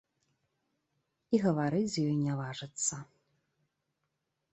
І 1.37 1.41
гаварыць 1.43 1.89
з 1.95 2.05
ёй 2.05 2.15
не 2.21 2.33
важыцца. 2.39 2.95